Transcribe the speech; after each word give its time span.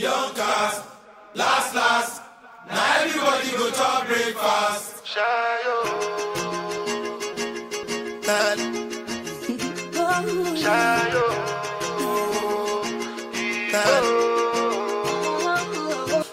e 0.00 0.02
don 0.02 0.34
cast. 0.34 0.82
Last 1.34 1.74
last, 1.74 2.22
now 2.68 3.02
everybody 3.02 3.50
go 3.56 3.70
chop 3.70 4.06
breakfast. 4.06 5.04
Shayo. 5.04 5.78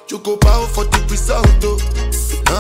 You 0.10 0.20
go 0.20 0.38
bow 0.38 0.66
for 0.74 0.86
the 0.86 1.06
result, 1.10 1.48
oh. 1.64 1.87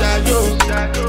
go 0.00 1.07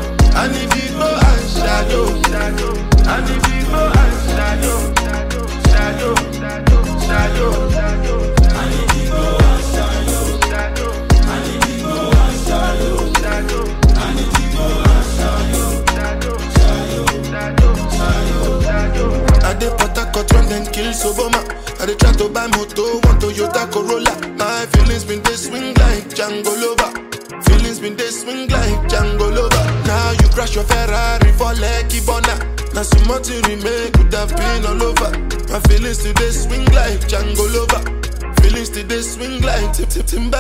같은 40.00 40.32
바 40.32 40.39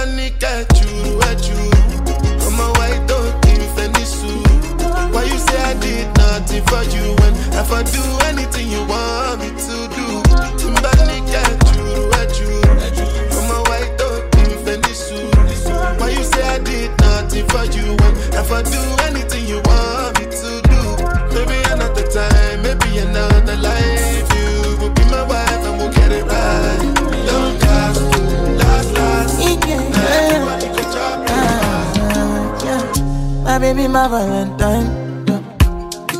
My 33.99 34.07
Valentine. 34.07 35.25
Yeah, 35.27 35.41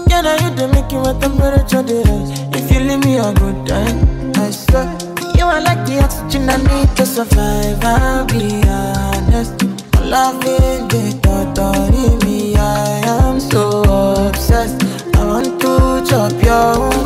yeah 0.10 0.22
now 0.22 0.36
you 0.44 0.54
the 0.54 0.68
make 0.68 0.92
it 0.92 1.00
with 1.00 1.22
temperature 1.22 1.82
the 1.82 2.04
rise. 2.10 2.32
If 2.54 2.70
you 2.74 2.82
leave 2.82 3.06
me 3.06 3.16
a 3.16 3.32
good 3.32 3.66
time, 3.66 4.34
I 4.36 4.52
swear. 4.52 4.84
You 5.38 5.46
are 5.46 5.62
like 5.62 5.86
the 5.88 6.02
oxygen 6.04 6.50
I 6.50 6.58
need 6.58 6.94
to 6.98 7.06
survive. 7.06 7.80
I'll 7.82 8.26
be 8.26 8.62
honest. 8.68 9.64
Loving 10.04 10.90
the 10.92 11.18
thought 11.24 11.58
of 11.58 12.26
me, 12.26 12.58
I 12.58 13.00
am 13.16 13.40
so 13.40 14.28
obsessed. 14.28 14.84
I 15.16 15.24
want 15.24 15.62
to 15.62 16.04
chop 16.06 16.34
your 16.44 16.76
own 16.84 17.06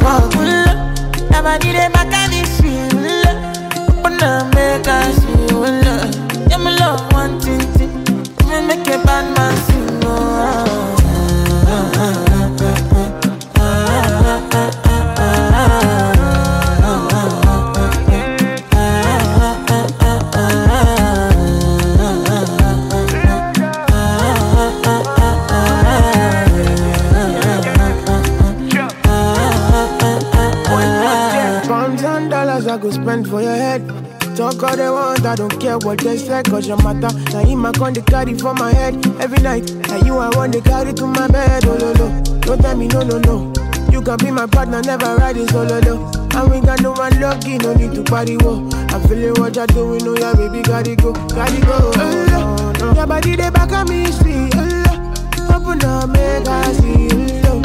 Want, 34.61 35.25
I 35.25 35.35
don't 35.35 35.59
care 35.59 35.77
what 35.79 35.99
they 35.99 36.15
say, 36.17 36.41
cause 36.43 36.67
your 36.67 36.77
matter. 36.83 37.13
Now 37.31 37.41
in 37.41 37.57
my 37.57 37.71
con 37.71 37.93
they 37.93 38.01
carry 38.01 38.37
for 38.37 38.53
my 38.53 38.71
head 38.71 38.95
every 39.19 39.41
night. 39.41 39.73
Now 39.87 39.97
you 39.97 40.17
I 40.17 40.29
want 40.35 40.53
they 40.53 40.61
carry 40.61 40.93
to 40.93 41.05
my 41.07 41.27
bed, 41.27 41.65
oh 41.65 41.75
no 41.77 41.93
no. 41.93 42.23
Don't 42.41 42.61
tell 42.61 42.77
me 42.77 42.87
no 42.87 43.01
no 43.01 43.17
no. 43.19 43.53
You 43.91 44.01
can 44.01 44.17
be 44.17 44.31
my 44.31 44.45
partner, 44.45 44.81
never 44.81 45.15
riding 45.15 45.47
solo 45.49 45.79
low. 45.79 46.11
And 46.35 46.51
we 46.51 46.61
got 46.61 46.81
no 46.81 46.91
one 46.91 47.19
lucky, 47.19 47.57
no 47.57 47.73
need 47.73 47.93
to 47.95 48.03
party 48.03 48.37
wo. 48.37 48.67
I 48.89 48.99
feel 49.07 49.23
it 49.23 49.39
what 49.39 49.55
you're 49.55 49.67
doing, 49.67 50.07
oh 50.07 50.15
yeah, 50.17 50.33
baby, 50.33 50.61
gotta 50.61 50.95
go, 50.95 51.13
gotta 51.13 51.61
go. 51.61 51.91
Oh, 51.95 52.25
no, 52.29 52.71
no. 52.79 52.93
Your 52.95 53.07
body 53.07 53.35
they 53.35 53.49
back 53.49 53.71
at 53.71 53.89
me, 53.89 54.05
see, 54.11 54.49
oh, 54.53 55.55
Open 55.55 55.83
up, 55.83 56.09
make 56.09 56.47
I 56.47 56.73
see, 56.73 57.41
oh, 57.45 57.59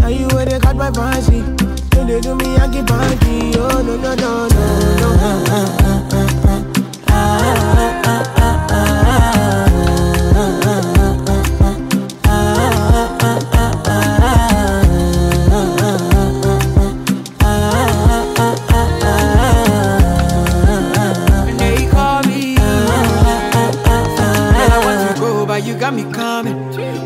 Now 0.00 0.08
you 0.08 0.28
where 0.28 0.46
they 0.46 0.58
got 0.58 0.76
my 0.76 0.90
fancy. 0.92 1.40
Don't 1.90 2.06
they 2.06 2.20
do 2.20 2.34
me 2.34 2.56
I 2.56 2.66
Yankee 2.66 2.82
Panky, 2.82 3.58
oh 3.58 3.82
no 3.82 3.96
no 3.96 4.14
no 4.14 4.48
no 4.48 5.46
no. 5.48 5.93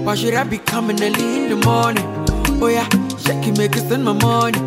Why 0.08 0.14
should 0.14 0.32
I 0.32 0.42
be 0.42 0.56
coming 0.56 1.02
early 1.02 1.44
in 1.44 1.50
the 1.50 1.56
morning? 1.66 2.02
Oh 2.62 2.68
yeah, 2.68 2.88
shake 3.18 3.46
it, 3.46 3.58
make 3.58 3.76
it 3.76 3.86
send 3.90 4.02
my 4.02 4.14
money. 4.14 4.58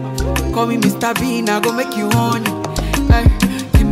Call 0.54 0.68
me 0.68 0.78
Mr. 0.78 1.20
Bean, 1.20 1.50
I 1.50 1.60
go 1.60 1.74
make 1.74 1.98
you 1.98 2.08
honey. 2.12 2.62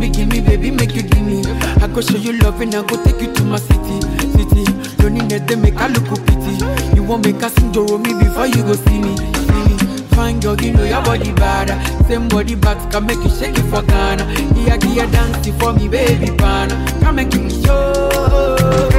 me, 0.00 0.08
give 0.10 0.28
me, 0.28 0.40
baby, 0.40 0.70
make 0.70 0.94
you 0.94 1.02
give 1.02 1.22
me. 1.22 1.42
I 1.82 1.86
go 1.86 2.00
show 2.00 2.16
you 2.16 2.32
love 2.38 2.60
and 2.60 2.74
I 2.74 2.82
go 2.82 3.02
take 3.04 3.20
you 3.20 3.32
to 3.32 3.44
my 3.44 3.58
city, 3.58 4.00
city. 4.32 4.64
Need 5.10 5.46
to 5.48 5.56
make 5.56 5.76
I 5.76 5.86
look 5.88 6.06
pity. 6.26 6.96
You 6.96 7.02
won't 7.04 7.24
make 7.24 7.42
us 7.42 7.54
sing 7.54 7.70
me 7.70 8.14
before 8.14 8.46
you 8.46 8.62
go 8.62 8.74
see 8.74 8.98
me, 8.98 9.16
see 9.16 9.62
me. 9.64 9.76
Fine 10.14 10.40
girl, 10.40 10.60
you 10.60 10.72
know 10.72 10.84
your 10.84 11.02
body 11.02 11.32
bad. 11.32 11.68
Same 12.06 12.28
body 12.28 12.54
bags 12.54 12.84
can 12.92 13.06
make 13.06 13.18
you 13.18 13.30
shake 13.30 13.56
it 13.56 13.62
for 13.70 13.82
Ghana. 13.82 14.24
Here, 14.54 14.78
here, 14.90 15.06
dancing 15.10 15.56
for 15.58 15.72
me, 15.72 15.88
baby, 15.88 16.34
pana. 16.36 16.74
Come 17.00 17.18
and 17.20 17.30
give 17.30 17.42
me 17.42 17.62
show. 17.62 18.89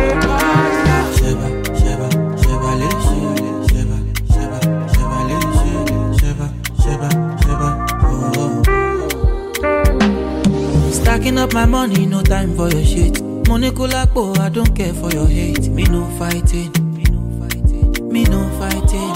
Oh. 11.38 11.44
Up 11.44 11.54
my 11.54 11.66
money, 11.66 12.06
no 12.06 12.22
time 12.22 12.56
for 12.56 12.70
your 12.70 12.84
shit. 12.84 13.22
Money 13.48 13.72
kulapo, 13.72 14.38
I 14.40 14.50
don't 14.50 14.74
care 14.76 14.94
for 14.94 15.10
your 15.12 15.28
hate. 15.28 15.68
Me 15.70 15.84
no 15.84 16.06
fighting, 16.18 16.72
me 16.96 17.04
no 17.12 17.22
fighting, 17.40 18.12
me 18.12 18.24
no 18.26 18.50
fighting. 18.60 19.14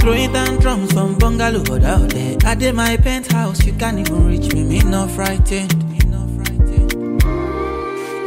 Throwing 0.00 0.32
tantrums 0.32 0.92
from 0.92 1.18
bungalow 1.18 1.62
out 1.84 2.10
there. 2.10 2.36
I 2.44 2.54
did 2.54 2.74
my 2.74 2.96
penthouse, 2.96 3.64
you 3.64 3.72
can't 3.72 3.98
even 3.98 4.26
reach 4.26 4.52
me. 4.52 4.64
Me 4.64 4.80
no 4.80 5.06
frightened, 5.08 5.74
me 5.90 5.98
no 6.06 6.26
frightened. 6.36 7.22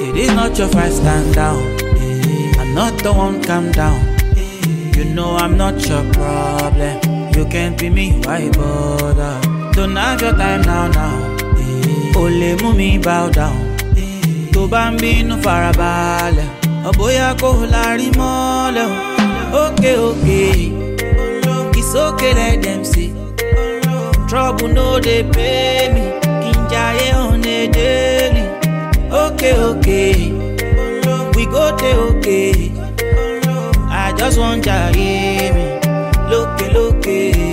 It 0.01 0.15
is 0.18 0.31
not 0.33 0.57
your 0.57 0.68
fight, 0.69 0.91
stand 0.91 1.36
down. 1.36 1.62
Eh, 1.81 2.53
I'm 2.59 2.74
not 2.74 2.97
the 3.03 3.13
one, 3.13 3.41
calm 3.44 3.71
down. 3.71 4.00
Eh, 4.36 4.91
You 4.97 5.06
know 5.06 5.36
I'm 5.38 5.56
not 5.57 5.75
your 5.88 6.03
problem. 6.13 7.00
You 7.36 7.45
can't 7.45 7.77
be 7.80 7.89
me, 7.89 8.19
why 8.25 8.50
bother? 8.50 9.39
Don't 9.71 9.95
have 9.95 10.21
your 10.21 10.33
time 10.33 10.62
now, 10.63 10.88
now. 10.89 11.29
Ò 12.16 12.24
lè 12.40 12.56
mú 12.62 12.70
mi 12.80 12.98
bow 13.06 13.30
down. 13.38 13.58
Tó 14.54 14.62
bá 14.72 14.84
ń 14.92 14.98
bínú 15.02 15.36
farabalẹ̀. 15.44 16.50
Ọ̀bóyá 16.90 17.28
kò 17.42 17.50
lárí 17.74 18.08
mọ́lẹ̀ 18.20 18.88
o. 18.92 18.96
Òkè 19.64 19.92
òkè 20.10 20.42
okay 22.06 22.34
let 22.34 22.62
them 22.64 22.82
say 22.86 23.10
trouble 24.30 24.68
no 24.78 25.00
dey 25.06 25.24
pay 25.36 25.90
me. 25.94 26.04
Kí 26.42 26.50
n 26.58 26.60
jayé 26.72 27.08
on 27.24 27.44
a 27.56 27.60
daily 27.76 28.44
òkè 29.24 29.50
òkè 29.70 30.02
we 31.36 31.44
go 31.54 31.66
dey 31.82 31.96
okay 32.08 32.72
I 34.04 34.14
just 34.18 34.38
wan 34.42 34.62
jayé 34.62 35.52
mi. 35.56 35.66
Lókè 36.32 36.66
lókè. 36.76 37.49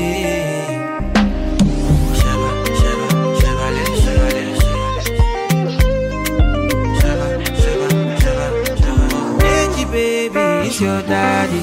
It's 10.77 10.83
your 10.83 11.03
daddy. 11.03 11.61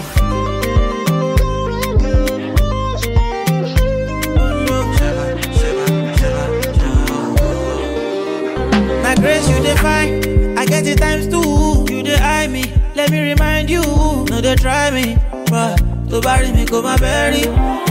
My 9.04 9.16
grace, 9.16 9.48
you 9.50 9.62
define. 9.62 10.58
I 10.58 10.66
get 10.66 10.88
it 10.88 10.98
times 10.98 11.28
two. 11.28 11.86
You 11.94 12.04
dey 12.04 12.48
me. 12.48 12.74
Let 12.96 13.12
me 13.12 13.22
remind 13.22 13.70
you. 13.70 13.82
No, 14.30 14.42
they 14.42 14.56
try 14.56 14.90
me. 14.90 15.18
But 15.50 15.78
to 16.10 16.20
bury 16.22 16.52
me, 16.52 16.66
go 16.66 16.82
my 16.82 16.98
berry. 16.98 17.42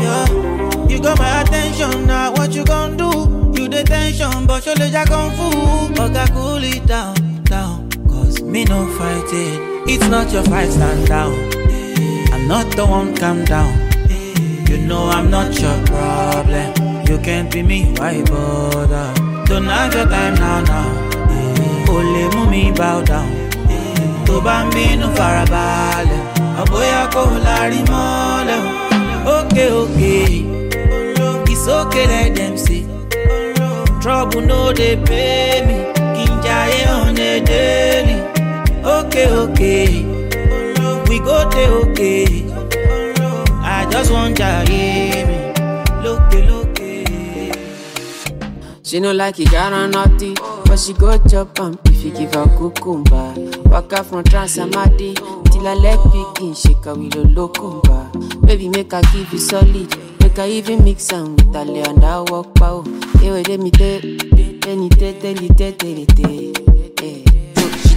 Yeah. 0.02 0.26
You 0.88 1.00
got 1.00 1.18
my 1.18 1.42
attention. 1.42 2.06
Now, 2.06 2.32
what 2.32 2.52
you 2.52 2.64
gon' 2.64 2.96
do? 2.96 3.52
You 3.56 3.68
the 3.68 3.84
tension, 3.84 4.46
but 4.46 4.66
your 4.66 4.74
legs 4.74 5.08
kung 5.08 5.30
fu. 5.36 6.02
Okay, 6.02 6.26
cool 6.32 6.64
it 6.64 6.84
down, 6.86 7.14
down. 7.44 7.88
Cause 8.08 8.42
me 8.42 8.64
no 8.64 8.86
fight 8.98 9.32
it. 9.32 9.71
It's 9.86 10.08
not 10.08 10.32
your 10.32 10.44
fight, 10.44 10.70
stand 10.70 11.06
down. 11.08 11.32
I'm 12.32 12.48
not 12.48 12.66
the 12.76 12.84
one, 12.86 13.14
calm 13.16 13.44
down. 13.44 13.72
You 14.68 14.78
know 14.78 15.08
I'm 15.08 15.30
not 15.30 15.58
your 15.60 15.76
problem. 15.86 16.72
You 17.08 17.18
can't 17.18 17.50
be 17.52 17.62
me, 17.62 17.92
why 17.98 18.22
bother? 18.22 19.12
Don't 19.46 19.64
have 19.66 19.94
your 19.94 20.06
time 20.06 20.34
now, 20.34 20.60
now. 20.62 20.88
Only 21.90 22.24
mú 22.34 22.74
bow 22.76 23.02
down. 23.02 23.28
Tó 24.26 24.40
bá 24.46 24.56
ń 24.64 24.68
bínú 24.74 25.06
farabalẹ̀, 25.18 26.22
ọ̀bóyá 26.62 27.00
kò 27.14 27.22
lárí 27.46 27.80
mọ́lẹ̀ 27.90 28.60
o. 28.68 29.36
Òkè 29.36 29.64
òkè, 29.80 30.16
it's 31.52 31.66
okay 31.78 32.06
let 32.12 32.30
them 32.38 32.54
say. 32.64 32.82
Trouble 34.02 34.40
no 34.50 34.60
dey 34.78 34.96
pay 35.08 35.56
me, 35.66 35.76
kí 36.14 36.24
n 36.30 36.34
jayé 36.44 36.80
on 36.96 37.18
a 37.28 37.32
daily. 37.50 38.11
Òkè 39.12 39.24
òkè, 39.42 39.74
we 41.08 41.18
go 41.20 41.36
dey 41.52 41.68
okay. 41.68 42.24
I 43.62 43.84
just 43.90 44.10
wan 44.10 44.32
jayé 44.34 45.26
mi 45.28 45.36
lókè 46.04 46.40
lókè. 46.48 47.52
She 48.82 49.00
no 49.00 49.12
like 49.12 49.38
it, 49.38 49.50
got 49.50 49.74
on 49.74 49.90
naughty, 49.90 50.32
but 50.64 50.78
she 50.78 50.94
go 50.94 51.18
chop 51.28 51.60
am 51.60 51.78
if 51.84 52.02
you 52.04 52.10
give 52.12 52.32
her 52.32 52.46
cucumber. 52.56 53.34
Waka 53.70 54.02
from 54.02 54.24
Transamadi 54.24 55.12
till 55.50 55.60
her 55.64 55.74
leg 55.74 55.98
begin 56.12 56.54
shake 56.54 56.84
her 56.86 56.94
with 56.94 57.14
a 57.16 57.24
locumba. 57.36 58.08
Baby, 58.46 58.70
make 58.70 58.92
her 58.92 59.02
give 59.12 59.30
you 59.30 59.38
solid, 59.38 59.94
make 60.20 60.38
her 60.38 60.46
even 60.46 60.84
mix 60.84 61.12
am 61.12 61.36
with 61.36 61.54
her 61.54 61.66
lay 61.66 61.82
and 61.82 62.02
her 62.02 62.24
walk 62.28 62.54
pow. 62.54 62.82
Wait, 63.20 63.46
let 63.46 63.60
me 63.60 63.70
tell, 63.70 64.00
te, 64.00 64.58
tell 64.58 64.88
te, 64.88 65.12
tell 65.20 65.34
te, 65.34 65.72
tell 65.74 66.06
te. 66.06 66.71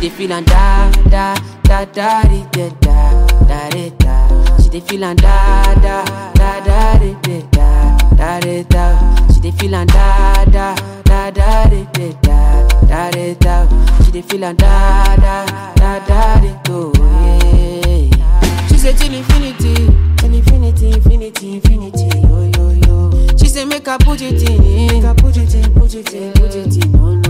Dey 0.05 0.11
feel 0.11 0.33
and 0.33 0.45
da 0.45 0.91
da 1.09 1.35
da 1.63 1.83
da 1.85 2.21
di, 2.29 2.45
da 2.51 2.69
da 2.79 3.25
da 3.47 3.69
da 3.69 3.89
da. 3.97 4.57
She 4.61 4.69
dey 4.69 4.79
feel 4.81 5.03
and 5.03 5.19
da 5.19 5.73
da 5.81 6.05
da 6.35 6.59
da 6.63 6.99
di, 6.99 7.15
da 7.49 7.97
da 8.15 8.39
da 8.39 8.63
da. 8.69 9.27
She 9.33 9.39
dey 9.39 9.51
feel 9.57 9.73
and 9.73 9.89
da 9.89 10.45
da 10.45 10.75
da 11.05 11.31
da 11.31 11.65
di, 11.69 11.87
da 12.21 12.67
da 12.85 13.09
da 13.09 13.33
da. 13.39 13.67
She 14.05 14.11
dey 14.11 14.21
feel 14.21 14.43
and 14.43 14.57
da 14.59 15.15
da 15.15 15.45
da 15.75 15.99
da 16.05 16.39
di, 16.39 16.49
yeah. 16.69 18.67
She 18.67 18.77
say 18.77 18.93
till 18.93 19.11
infinity, 19.11 19.73
till 20.17 20.33
infinity, 20.35 20.91
infinity, 20.91 21.53
infinity, 21.55 22.19
yo 22.21 22.51
yo 22.55 22.69
yo. 22.85 23.27
She 23.39 23.47
say 23.47 23.65
make 23.65 23.87
her 23.87 23.97
put 23.97 24.21
it 24.21 24.47
in, 24.47 24.87
make 24.87 25.03
her 25.03 25.15
put 25.15 25.35
it 25.35 25.55
in, 25.55 25.73
put 25.73 25.95
it 25.95 26.13
in, 26.13 26.31
put 26.33 26.53
it 26.55 26.85
in, 26.85 26.91
no 26.91 27.15
no. 27.15 27.24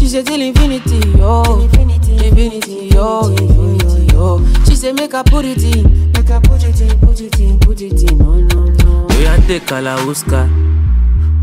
She 0.00 0.08
say 0.08 0.22
till 0.22 0.40
infinity, 0.40 0.96
yo, 1.18 1.42
infinity, 1.60 2.26
infinity, 2.26 2.88
yo, 2.88 3.28
infinity, 3.28 4.12
yo. 4.14 4.42
She 4.64 4.74
say 4.74 4.92
make 4.92 5.12
her 5.12 5.22
put 5.22 5.44
it 5.44 5.62
in, 5.62 6.10
make 6.12 6.28
her 6.28 6.40
put 6.40 6.64
it 6.64 6.80
in, 6.80 6.98
put 7.00 7.20
it 7.20 7.38
in, 7.38 7.58
put 7.60 7.80
it 7.82 8.10
in, 8.10 8.18
no 8.18 8.34
no 8.40 8.64
no. 8.64 9.06
We 9.10 9.26
are 9.26 9.36
take 9.46 9.64
Kalauska. 9.66 10.48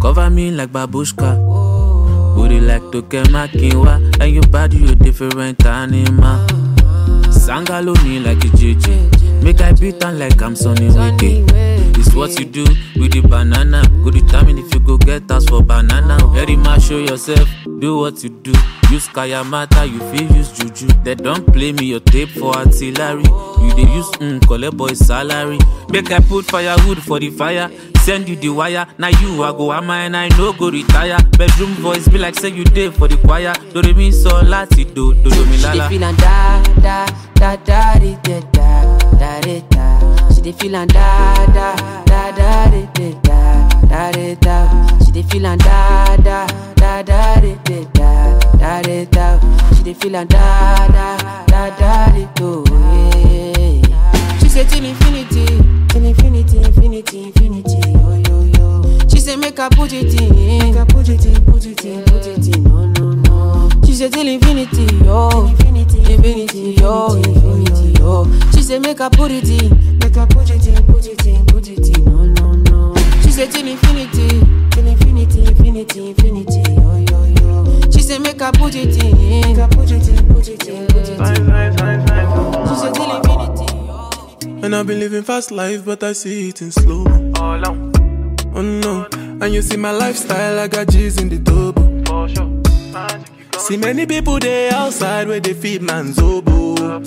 Cover 0.02 0.30
me 0.32 0.50
like 0.52 0.72
babushka. 0.72 1.38
Booty 2.36 2.60
like 2.60 2.82
Tokema 2.92 3.48
Kinwa. 3.48 4.20
And 4.20 4.34
your 4.34 4.48
body, 4.48 4.78
you 4.78 4.96
different 4.96 5.64
animal. 5.66 6.46
Sangalo 7.30 7.94
me 8.04 8.20
like 8.20 8.44
a 8.44 8.48
JJ. 8.50 9.27
Make 9.44 9.62
I 9.62 9.72
beat 9.74 10.04
on 10.04 10.20
like 10.20 10.42
I'm 10.42 10.56
Sonny 10.56 10.88
Wiki. 10.88 11.44
It's 12.00 12.14
what 12.14 12.38
you 12.40 12.46
do 12.46 12.64
with 12.98 13.14
the 13.14 13.22
banana. 13.22 13.82
Go 14.04 14.12
determine 14.12 14.58
if 14.60 14.74
you 14.74 14.80
go 14.80 14.98
get 14.98 15.30
us 15.32 15.46
for 15.46 15.64
banana. 15.64 16.18
Very 16.34 16.56
much 16.56 16.84
show 16.84 16.98
yourself, 16.98 17.48
do 17.80 17.98
what 18.00 18.22
you 18.24 18.30
do. 18.30 18.52
Use 18.92 19.08
Kayamata, 19.10 19.90
you 19.90 20.00
feel 20.12 20.32
use 20.38 20.52
Juju. 20.52 20.88
They 21.04 21.16
don't 21.16 21.46
play 21.54 21.72
me 21.72 21.86
your 21.88 22.00
tape 22.02 22.30
for 22.30 22.56
artillery. 22.56 23.24
You 23.24 23.74
they 23.76 23.92
use 23.92 24.10
mm, 24.20 24.46
collect 24.48 24.76
boy 24.78 24.94
salary. 24.94 25.60
Make 25.90 26.12
I 26.12 26.20
put 26.20 26.46
firewood 26.46 27.02
for 27.04 27.20
the 27.20 27.30
fire. 27.30 27.70
Send 28.00 28.30
you 28.30 28.36
the 28.38 28.50
wire. 28.50 28.86
Now 28.98 29.10
you 29.10 29.44
I 29.44 29.52
go 29.52 29.72
am 29.74 29.90
and 29.90 30.16
I 30.16 30.30
no 30.38 30.54
go 30.54 30.70
retire. 30.70 31.18
Bedroom 31.38 31.72
voice 31.76 32.08
be 32.08 32.18
like 32.18 32.36
say 32.40 32.50
you 32.50 32.64
did 32.64 32.94
for 32.94 33.08
the 33.08 33.18
choir. 33.18 33.54
Do 33.74 33.82
re 33.82 33.94
mi 33.94 34.12
so 34.12 34.30
lati 34.42 34.84
do 34.94 35.14
do 35.16 35.30
do 35.30 35.46
mi 35.48 35.58
She 35.58 35.64
lala. 35.68 35.90
feel 35.90 36.00
da 36.02 36.64
da 36.82 37.06
da 37.36 37.56
da 37.58 38.00
da 38.24 38.40
da 38.52 38.77
da 39.48 39.62
da 39.70 39.96
da. 40.00 40.34
She 40.34 40.42
dey 40.42 40.52
feel 40.54 40.76
and 40.76 40.92
da 40.94 41.46
da 41.54 41.76
da 42.06 42.32
da 42.32 42.70
di, 42.70 42.88
da 43.24 43.68
da 43.88 44.12
da 44.12 44.36
da. 44.42 44.98
She 45.06 45.12
dey 45.12 45.24
feel 45.24 45.46
and 45.46 45.62
da 45.64 46.16
da 46.18 46.48
da 46.76 47.02
da 47.04 47.40
di, 47.40 47.56
da 47.94 48.40
da 48.58 48.82
da 48.82 49.06
da. 49.06 49.40
She 49.76 49.84
dey 49.84 49.94
feel 49.94 50.16
and 50.16 50.30
da 50.30 50.88
da 50.88 51.18
da 51.48 51.70
da 51.78 52.12
di, 52.12 52.28
do. 52.36 52.64
She 54.42 54.50
say 54.50 54.66
till 54.66 54.84
infinity, 54.86 55.46
till 55.90 56.04
infinity, 56.06 56.58
infinity, 56.58 57.24
infinity, 57.24 57.92
yo 57.92 58.14
yo 58.28 58.42
yo. 58.58 59.08
She 59.10 59.20
say 59.20 59.36
make 59.38 59.58
her 59.58 59.70
put 59.70 59.94
it 59.94 60.14
in, 60.22 60.60
make 60.60 60.76
her 60.76 60.86
put 60.86 61.08
it 61.10 61.26
in, 61.26 61.46
put 61.46 61.66
it 61.66 61.86
in, 61.86 62.04
put 62.04 62.26
it 62.28 62.56
in, 62.56 62.87
say 63.98 64.10
till 64.10 64.28
infinity, 64.28 64.86
yo, 65.04 65.48
infinity, 65.48 65.98
infinity, 66.14 66.76
yo, 66.80 67.16
infinity, 67.16 68.00
yo. 68.00 68.26
She 68.54 68.62
say 68.62 68.78
make 68.78 69.00
her 69.00 69.10
put 69.10 69.32
it 69.32 69.50
in, 69.50 69.98
make 69.98 70.14
her 70.14 70.28
put 70.28 70.48
it 70.52 70.68
in, 70.68 70.86
put 70.86 71.08
it 71.08 71.26
in, 71.26 71.44
put 71.48 71.68
it 71.68 71.98
in, 71.98 72.06
no 72.06 72.26
no 72.26 72.52
no. 72.70 72.96
She 73.24 73.32
say 73.32 73.48
till 73.48 73.66
infinity, 73.66 74.28
till 74.70 74.86
infinity, 74.86 75.40
infinity, 75.48 76.10
infinity, 76.10 76.62
yo 76.74 77.06
yo 77.10 77.26
yo. 77.42 77.82
She 77.90 78.04
say 78.04 78.20
make 78.20 78.40
her 78.40 78.52
put 78.52 78.76
it 78.76 79.04
in, 79.04 79.18
make 79.42 79.58
her 79.58 79.68
put 79.68 79.90
it 79.90 80.08
in, 80.08 80.28
put 80.32 80.48
it 80.48 80.68
in, 80.68 80.86
put 80.86 81.10
it 81.10 81.10
in. 81.10 81.28
She 82.68 82.76
say 82.76 82.92
till 82.94 83.12
infinity, 83.18 83.66
yo. 83.74 84.64
And 84.64 84.76
I've 84.76 84.86
been 84.86 85.00
living 85.00 85.24
fast 85.24 85.50
life, 85.50 85.84
but 85.84 86.04
I 86.04 86.14
see 86.14 86.50
it 86.50 86.62
in 86.62 86.70
slow. 86.72 87.04
Oh 88.54 88.62
no, 88.62 89.08
and 89.42 89.52
you 89.52 89.64
see 89.64 89.78
my 89.78 89.92
lifestyle, 89.92 90.60
I 90.60 90.68
got 90.68 90.88
G's 90.90 91.18
in 91.20 91.30
the 91.30 91.40
double. 91.40 91.88
See 93.68 93.76
many 93.76 94.06
people 94.06 94.40
there 94.40 94.74
outside 94.74 95.28
where 95.28 95.42
they 95.42 95.54
feed 95.54 95.82
man's 95.82 96.18
oboe. 96.20 97.02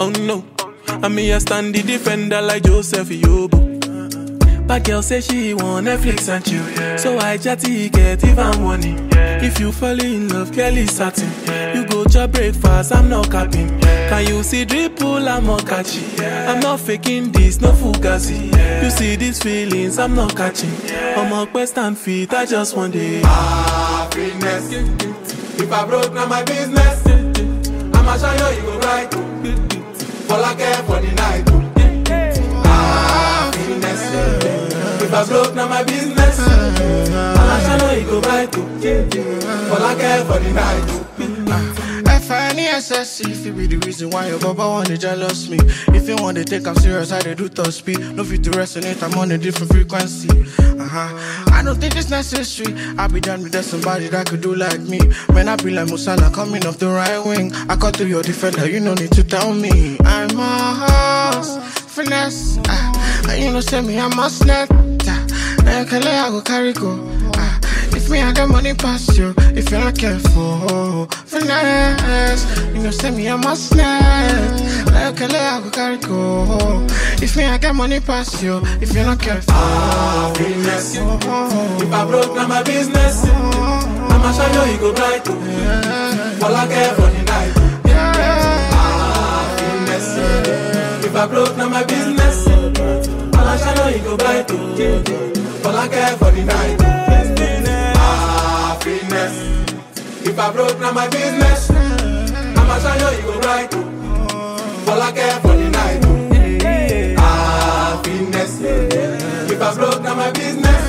Oh 0.00 0.10
no, 0.10 0.44
I 0.88 1.06
me 1.06 1.32
I 1.32 1.38
stand 1.38 1.76
the 1.76 1.82
defender 1.82 2.42
like 2.42 2.64
Joseph 2.64 3.08
Yobo. 3.08 4.66
But 4.66 4.82
girl 4.82 5.00
say 5.02 5.20
she 5.20 5.54
want 5.54 5.86
Netflix 5.86 6.28
and 6.28 6.44
chill, 6.44 6.98
so 6.98 7.18
I 7.20 7.36
chatty 7.36 7.88
get 7.88 8.24
even 8.24 8.62
money. 8.64 8.96
If 9.46 9.60
you 9.60 9.70
fall 9.70 10.00
in 10.00 10.26
love, 10.26 10.50
Kelly 10.52 10.88
satin. 10.88 11.30
You 11.76 11.86
go 11.86 12.02
to 12.02 12.26
breakfast, 12.26 12.92
I'm 12.92 13.08
not 13.08 13.30
capping. 13.30 13.68
Can 13.80 14.26
you 14.26 14.42
see 14.42 14.66
dripple, 14.66 15.28
I'm 15.28 15.46
not 15.46 15.68
catchy. 15.68 16.04
I'm 16.26 16.58
not 16.58 16.80
faking 16.80 17.30
this, 17.30 17.60
no 17.60 17.70
fugazi. 17.70 18.50
You 18.82 18.90
see 18.90 19.14
these 19.14 19.40
feelings, 19.40 20.00
I'm 20.00 20.16
not 20.16 20.34
catching. 20.34 20.74
I'm 21.16 21.32
a 21.32 21.46
quest 21.46 21.78
and 21.78 21.96
feet, 21.96 22.34
I 22.34 22.44
just 22.44 22.76
want 22.76 22.96
it. 22.96 23.24
Happiness. 23.24 25.11
I 25.74 25.86
broke, 25.86 26.12
now 26.12 26.26
my 26.26 26.42
business. 26.44 27.06
I'ma 27.94 28.16
show 28.18 28.50
you, 28.50 28.56
you 28.56 28.62
go 28.62 28.78
right. 28.80 29.10
Fall 30.28 30.44
again 30.52 30.84
for 30.84 31.00
the 31.00 31.12
night. 31.14 31.48
Happiness. 32.64 34.02
If 35.02 35.14
I 35.14 35.24
broke, 35.26 35.54
now 35.54 35.68
my 35.68 35.82
business. 35.84 36.38
I'ma 36.40 37.78
show 37.78 37.90
you, 37.92 38.00
you 38.00 38.06
go 38.06 38.20
right. 38.20 38.48
oh. 38.54 38.68
For 39.74 39.80
like 39.80 39.98
care 39.98 40.24
for 40.24 40.38
the 40.38 40.52
night, 40.52 40.84
oh. 40.88 40.98
F-I-N-E-S-S-E 42.06 43.30
If 43.30 43.46
it 43.46 43.52
be 43.56 43.66
the 43.66 43.76
reason 43.78 44.10
why 44.10 44.28
your 44.28 44.38
baba 44.38 44.66
wanna 44.68 44.96
jealous 44.96 45.48
me 45.48 45.58
If 45.88 46.08
you 46.08 46.16
want 46.16 46.36
to 46.38 46.44
take 46.44 46.66
I'm 46.66 46.74
serious, 46.76 47.10
I 47.12 47.20
dey 47.20 47.34
do 47.34 47.48
top 47.48 47.66
speed 47.68 47.98
No 48.16 48.24
fit 48.24 48.44
to 48.44 48.50
resonate, 48.50 49.02
I'm 49.02 49.18
on 49.18 49.32
a 49.32 49.38
different 49.38 49.72
frequency 49.72 50.28
uh-huh. 50.30 51.51
I 51.62 51.64
don't 51.64 51.80
think 51.80 51.94
it's 51.94 52.10
necessary. 52.10 52.74
I 52.98 53.06
be 53.06 53.20
done 53.20 53.44
with 53.44 53.52
that 53.52 53.64
somebody 53.64 54.08
that 54.08 54.28
could 54.28 54.40
do 54.40 54.52
like 54.52 54.80
me. 54.80 54.98
When 55.28 55.48
I 55.48 55.54
be 55.54 55.70
like 55.70 55.86
Musala 55.86 56.34
coming 56.34 56.66
off 56.66 56.78
the 56.78 56.88
right 56.88 57.24
wing. 57.24 57.54
I 57.68 57.76
cut 57.76 57.96
through 57.96 58.08
your 58.08 58.24
defender, 58.24 58.68
you 58.68 58.80
no 58.80 58.94
need 58.94 59.12
to 59.12 59.22
tell 59.22 59.54
me. 59.54 59.96
I'm 60.00 60.36
a 60.40 61.32
horse, 61.32 61.56
finesse. 61.86 62.58
Uh, 62.68 63.32
you 63.38 63.52
know 63.52 63.60
say 63.60 63.80
me, 63.80 63.96
I'm 63.96 64.10
a 64.10 64.26
slut 64.26 64.72
uh, 64.72 65.62
Now 65.62 65.78
you 65.82 65.86
can 65.86 66.02
lay, 66.02 66.18
I 66.18 66.30
go 66.30 66.42
carry 66.42 66.72
go 66.72 67.21
me, 68.12 68.20
I 68.20 68.32
got 68.32 68.48
money 68.50 68.74
past 68.74 69.16
you, 69.16 69.34
if 69.56 69.70
you're 69.70 69.80
not 69.80 69.96
careful, 69.96 71.06
finesse. 71.24 72.44
You 72.74 72.82
know, 72.82 72.90
send 72.90 73.16
me 73.16 73.26
a 73.28 73.36
must 73.38 73.70
snap. 73.70 74.60
Like 74.92 75.20
a 75.20 75.24
I 75.24 75.60
go 75.62 75.70
carry 75.70 75.96
go. 75.96 76.86
If 77.22 77.36
me, 77.36 77.44
I 77.44 77.56
got 77.56 77.74
money 77.74 78.00
past 78.00 78.42
you, 78.42 78.60
if 78.82 78.92
you're 78.92 79.06
not 79.06 79.18
careful. 79.18 79.54
Ah, 79.54 80.32
finesse. 80.36 80.96
If 80.96 81.92
I 81.92 82.04
broke, 82.06 82.34
now 82.36 82.46
my 82.46 82.62
business. 82.62 83.24
I'ma 83.24 84.32
show 84.32 84.64
you, 84.64 84.72
you 84.72 84.78
go 84.78 84.92
bright. 84.92 85.22
oh. 85.26 86.36
For 86.38 86.50
like 86.50 86.68
care 86.68 86.94
for 86.94 87.08
the 87.08 87.22
night. 87.22 87.52
oh. 87.56 87.92
Ah, 88.74 89.56
finesse. 89.56 91.04
If 91.06 91.16
I 91.16 91.26
broke, 91.26 91.56
now 91.56 91.68
my 91.68 91.82
business. 91.84 92.46
I'ma 92.46 93.56
show 93.56 93.88
you, 93.88 93.96
you 93.96 94.02
go 94.04 94.16
bright. 94.18 94.46
oh. 94.50 95.62
For 95.62 95.72
like 95.72 95.90
care 95.92 96.16
for 96.18 96.30
the 96.30 96.44
night. 96.44 97.01
Finesse. 98.82 99.40
If 100.26 100.38
I 100.38 100.52
broke, 100.52 100.78
now 100.80 100.92
my 100.92 101.08
business. 101.08 101.70
I'ma 101.70 102.78
show 102.82 102.94
you, 102.94 103.16
you 103.16 103.22
go 103.22 103.40
bright. 103.40 103.70
For 104.84 104.96
like 104.96 105.14
care 105.14 105.40
for 105.40 105.54
the 105.60 105.68
night. 105.70 106.02
finesse. 108.04 108.60
If 109.50 109.62
I 109.62 109.74
broke, 109.74 110.02
now 110.02 110.14
my 110.14 110.30
business. 110.32 110.82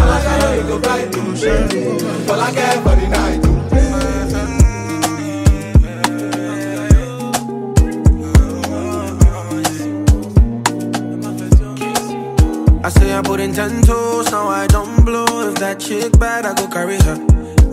I'ma 0.00 0.16
show 0.24 0.52
you, 0.52 0.60
you 0.60 0.66
go 0.68 0.78
bright. 0.78 1.14
For 2.26 2.36
like 2.36 2.54
care 2.54 2.82
for 2.82 2.89
chick 15.80 16.18
bad, 16.18 16.46
I 16.46 16.54
go 16.54 16.68
carry 16.68 16.96
her. 16.98 17.16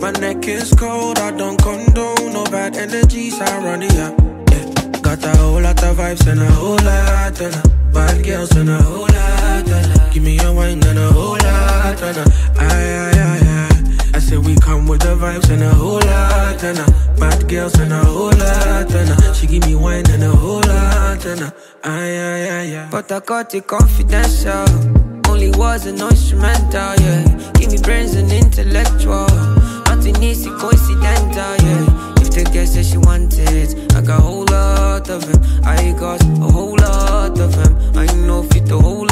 My 0.00 0.10
neck 0.12 0.46
is 0.48 0.72
cold, 0.74 1.18
I 1.18 1.30
don't 1.30 1.60
condone. 1.62 2.32
No 2.32 2.44
bad 2.44 2.76
energies, 2.76 3.38
I 3.40 3.58
run 3.64 3.82
it 3.82 3.96
up. 3.98 4.14
Yeah. 4.50 5.00
Got 5.00 5.24
a 5.24 5.36
whole 5.36 5.60
lot 5.60 5.82
of 5.82 5.96
vibes 5.96 6.26
and 6.26 6.40
a 6.40 6.50
whole 6.52 6.76
lot 6.76 7.40
of. 7.40 7.92
Bad 7.92 8.24
girls 8.24 8.50
and 8.56 8.70
a 8.70 8.80
whole 8.82 9.00
lot 9.02 9.68
of. 9.70 10.12
Give 10.12 10.22
me 10.22 10.38
a 10.40 10.52
wine 10.52 10.82
and 10.84 10.98
a 10.98 11.12
whole 11.12 11.32
lot 11.32 12.02
of. 12.02 12.18
Aye, 12.58 12.64
aye, 13.04 13.18
aye, 13.18 13.40
aye. 13.44 14.10
I 14.14 14.18
say 14.20 14.38
we 14.38 14.54
come 14.56 14.86
with 14.86 15.00
the 15.00 15.14
vibes 15.16 15.50
and 15.50 15.62
a 15.62 15.70
whole 15.74 16.00
lot 16.00 16.62
of. 16.64 17.18
Bad 17.18 17.48
girls 17.48 17.74
and 17.78 17.92
a 17.92 18.04
whole 18.04 18.30
lot 18.30 18.94
of. 18.94 19.36
She 19.36 19.46
give 19.46 19.66
me 19.66 19.74
wine 19.74 20.08
and 20.10 20.22
a 20.22 20.30
whole 20.30 20.60
lot 20.60 21.24
of. 21.24 21.42
Aye, 21.84 21.90
aye, 21.90 22.48
aye, 22.50 22.76
aye. 22.84 22.88
But 22.90 23.10
I 23.12 23.20
got 23.20 23.54
it 23.54 23.66
confidential. 23.66 25.07
Only 25.26 25.50
was 25.50 25.86
an 25.86 26.00
instrumental, 26.00 26.94
yeah. 27.00 27.24
Give 27.54 27.72
me 27.72 27.78
brains 27.78 28.14
and 28.14 28.30
intellectual. 28.30 29.26
Nothing 29.86 30.22
easy, 30.22 30.50
coincidental, 30.50 31.56
yeah. 31.66 32.14
If 32.20 32.30
the 32.30 32.44
girl 32.52 32.66
says 32.66 32.90
she 32.90 32.98
wants 32.98 33.38
it, 33.38 33.74
I 33.96 34.00
got 34.02 34.20
a 34.20 34.22
whole 34.22 34.44
lot 34.44 35.08
of 35.08 35.24
him. 35.24 35.40
I 35.64 35.92
got 35.98 36.22
a 36.22 36.52
whole 36.52 36.76
lot 36.76 37.38
of 37.38 37.54
him. 37.54 37.76
I 37.96 38.06
know 38.26 38.42
fit 38.44 38.70
a 38.70 38.78
whole 38.78 39.07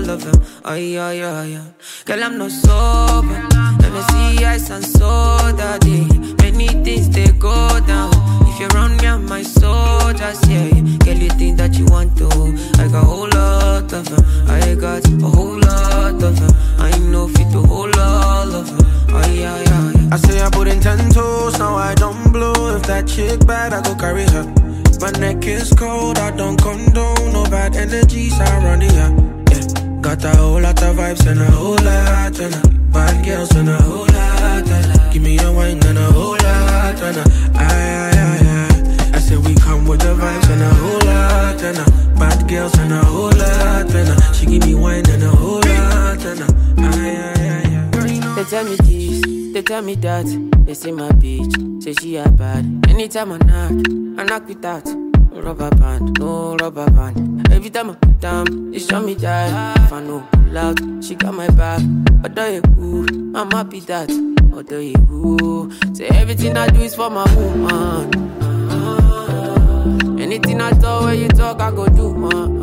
lot 0.00 0.08
of 0.08 0.22
him. 0.22 0.42
Ay, 0.64 0.98
ay, 0.98 1.22
ay, 1.22 1.56
ay. 1.56 1.72
Girl, 2.04 2.22
I'm 2.22 2.38
not 2.38 2.50
sober. 2.50 3.48
Let 3.80 3.92
me 3.92 4.02
see 4.10 4.44
ice 4.44 4.70
and 4.70 4.84
soda, 4.84 5.78
day. 5.80 6.06
Many 6.42 6.68
things 6.84 7.08
they 7.08 7.28
go 7.32 7.80
down. 7.86 8.12
If 8.46 8.60
you're 8.60 8.68
around 8.70 9.00
me, 9.00 9.08
I'm 9.08 9.26
my 9.26 9.42
soldiers, 9.42 10.40
yeah. 10.48 10.68
Girl, 11.04 11.16
you 11.16 11.30
think 11.30 11.56
that 11.58 11.74
you 11.78 11.86
want 11.86 12.16
to? 12.18 12.28
I 12.78 12.88
got 12.88 13.02
a 13.02 13.06
whole 13.06 13.28
lot 13.28 13.92
of 13.92 14.04
them. 14.04 14.24
I 14.48 14.74
got 14.74 15.06
a 15.08 15.26
whole 15.26 15.58
lot 15.58 16.22
of 16.22 16.40
them. 16.40 16.54
I 16.78 16.96
know 16.98 17.28
fit 17.28 17.54
a 17.54 17.60
whole 17.60 17.90
lot 17.90 18.48
of 18.48 18.66
them. 18.66 18.86
Ay, 19.14 19.44
ay, 19.44 19.64
ay. 19.66 20.08
I 20.12 20.16
say 20.18 20.42
I 20.42 20.50
put 20.50 20.68
in 20.68 20.80
ten 20.80 20.98
toes, 21.10 21.58
now 21.58 21.76
I 21.76 21.94
don't 21.94 22.32
blow. 22.32 22.76
If 22.76 22.82
that 22.84 23.08
chick 23.08 23.46
bad, 23.46 23.72
I 23.72 23.82
go 23.82 23.94
carry 23.94 24.24
her. 24.24 24.44
My 25.00 25.10
neck 25.20 25.46
is 25.46 25.72
cold, 25.72 26.18
I 26.18 26.30
don't 26.30 26.60
condone. 26.60 27.32
No 27.32 27.44
bad 27.44 27.76
energies, 27.76 28.32
up. 28.40 28.82
Yeah. 28.82 29.35
Got 30.06 30.24
a 30.24 30.36
whole 30.36 30.60
lot 30.60 30.80
of 30.84 30.96
vibes 30.96 31.26
and 31.26 31.40
a 31.40 31.50
whole 31.50 31.72
lot 31.82 32.38
of 32.38 32.54
her. 32.54 32.68
Bad 32.92 33.24
girls 33.26 33.50
and 33.56 33.68
a 33.68 33.76
whole 33.82 34.06
lot 34.06 34.68
her. 34.68 35.10
Give 35.12 35.20
me 35.20 35.36
a 35.40 35.52
wine 35.52 35.82
and 35.84 35.98
a 35.98 36.12
whole 36.12 36.30
lot 36.38 37.02
of 37.02 37.16
her. 37.16 37.24
Aye, 37.56 37.64
aye, 37.66 38.12
aye, 38.14 38.40
aye. 38.46 39.10
I 39.14 39.18
say 39.18 39.36
we 39.36 39.56
come 39.56 39.84
with 39.84 40.00
the 40.00 40.14
vibes 40.14 40.48
and 40.52 40.62
a 40.62 40.68
whole 40.74 41.00
lot 41.10 41.60
of 41.60 41.76
her. 41.76 42.14
Bad 42.20 42.48
girls 42.48 42.78
and 42.78 42.92
a 42.92 43.04
whole 43.04 43.32
lot 43.32 43.86
of 43.86 44.06
her. 44.06 44.32
She 44.32 44.46
give 44.46 44.64
me 44.64 44.76
wine 44.76 45.02
and 45.10 45.24
a 45.24 45.28
whole 45.28 45.58
lot 45.58 46.24
of 46.24 46.38
her. 46.38 46.54
Aye, 46.78 47.16
aye, 47.18 47.66
aye, 47.66 47.98
aye. 47.98 48.34
They 48.36 48.44
tell 48.44 48.64
me 48.64 48.76
this, 48.76 49.52
they 49.54 49.62
tell 49.62 49.82
me 49.82 49.94
that. 49.96 50.26
They 50.66 50.74
say 50.74 50.92
my 50.92 51.08
bitch, 51.10 51.82
say 51.82 51.94
she 51.94 52.14
a 52.16 52.28
bad. 52.28 52.64
Anytime 52.88 53.32
I 53.32 53.38
knock, 53.38 53.72
I 54.20 54.24
knock 54.24 54.46
without 54.46 54.86
rubber 55.46 55.70
band, 55.76 56.18
no 56.18 56.56
rubber 56.56 56.90
band. 56.90 57.48
Every 57.52 57.70
time 57.70 57.90
I 57.90 57.94
put 57.94 58.18
down, 58.20 58.72
they 58.72 58.80
show 58.80 59.00
me 59.00 59.14
that. 59.14 59.78
If 59.78 59.92
I 59.92 60.02
know 60.02 60.26
pull 60.32 60.58
out, 60.58 60.80
she 61.04 61.14
got 61.14 61.34
my 61.34 61.48
back. 61.50 61.80
Although 62.24 62.48
you 62.48 62.62
cool, 62.62 63.36
I'm 63.36 63.50
happy 63.52 63.78
that. 63.80 64.10
Although 64.52 64.80
you 64.80 64.94
cool, 65.06 65.70
say 65.94 66.08
everything 66.08 66.56
I 66.56 66.66
do 66.68 66.80
is 66.80 66.96
for 66.96 67.10
my 67.10 67.24
woman. 67.36 68.10
Anything 70.20 70.60
I 70.60 70.70
talk, 70.70 71.04
when 71.04 71.20
you 71.20 71.28
talk, 71.28 71.60
I 71.60 71.70
go 71.70 71.86
do, 71.86 72.12
man. 72.12 72.56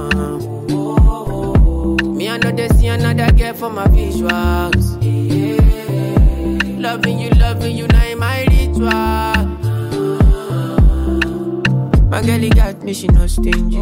Me, 2.17 2.27
I 2.29 2.37
know 2.37 2.51
they 2.51 2.67
see 2.67 2.87
another 2.87 3.31
girl 3.31 3.53
for 3.53 3.69
my 3.69 3.87
visuals. 3.87 4.99
Loving 6.81 7.19
you, 7.19 7.29
loving 7.29 7.77
you, 7.77 7.87
now 7.87 8.05
in 8.05 8.19
my 8.19 8.43
ritual. 8.43 9.42
My 12.13 12.21
girl, 12.21 12.37
he 12.37 12.49
got 12.49 12.83
me, 12.83 12.93
she 12.93 13.07
no 13.07 13.25
stingy. 13.25 13.81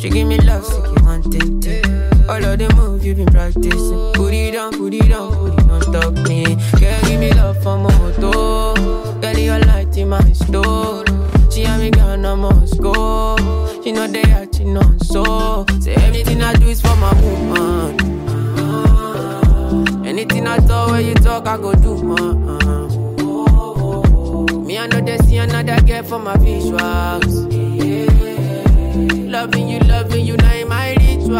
She 0.00 0.10
give 0.10 0.26
me 0.26 0.38
love, 0.38 0.64
so 0.64 0.84
you 0.84 1.04
want 1.04 1.32
it. 1.36 1.86
All 2.28 2.44
of 2.44 2.58
the 2.58 2.68
moves 2.74 3.06
you 3.06 3.14
been 3.14 3.26
practicing. 3.26 4.12
Put 4.12 4.34
it 4.34 4.56
on, 4.56 4.72
put 4.72 4.92
it 4.92 5.12
on, 5.12 5.32
put 5.32 5.54
it 5.56 5.70
on, 5.70 5.80
stop 5.82 6.14
me. 6.28 6.56
Girl, 6.80 7.00
give 7.02 7.20
me 7.20 7.32
love 7.32 7.62
for 7.62 7.78
my 7.78 7.96
moto. 7.96 8.74
Girl, 9.20 9.38
your 9.38 9.60
light 9.60 9.96
in 9.96 10.08
my 10.08 10.32
store. 10.32 11.04
She 11.48 11.62
and 11.62 11.80
me 11.80 11.90
gone, 11.92 12.26
I 12.26 12.34
must 12.34 12.80
go. 12.82 13.36
She 13.84 13.92
know 13.92 14.08
they 14.08 14.22
acting 14.22 14.76
on 14.76 14.98
so. 14.98 15.64
Say 15.80 15.94
everything 15.94 16.42
I 16.42 16.54
do 16.54 16.66
is 16.66 16.80
for 16.80 16.96
my 16.96 17.12
woman. 17.22 18.00
Anything 20.04 20.48
I 20.48 20.58
talk, 20.58 20.90
when 20.90 21.06
you 21.06 21.14
talk, 21.14 21.46
I 21.46 21.56
go 21.56 21.72
do, 21.74 22.02
man. 22.02 22.50
Me, 24.66 24.76
I 24.76 24.88
know 24.88 25.00
they 25.00 25.18
see 25.18 25.36
another 25.36 25.80
girl 25.82 26.02
for 26.02 26.18
my 26.18 26.34
visuals. 26.34 27.59
Loving 29.30 29.68
you, 29.68 29.78
loving 29.80 30.26
you, 30.26 30.36
now 30.38 30.54
in 30.54 30.68
my 30.68 30.90
ritual. 30.94 31.38